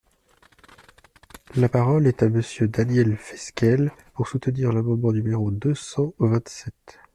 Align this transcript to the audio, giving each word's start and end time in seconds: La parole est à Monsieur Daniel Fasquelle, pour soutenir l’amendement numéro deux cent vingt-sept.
La 1.57 1.69
parole 1.69 2.07
est 2.07 2.23
à 2.23 2.27
Monsieur 2.29 2.67
Daniel 2.67 3.15
Fasquelle, 3.17 3.91
pour 4.15 4.27
soutenir 4.27 4.73
l’amendement 4.73 5.11
numéro 5.11 5.51
deux 5.51 5.75
cent 5.75 6.15
vingt-sept. 6.17 6.99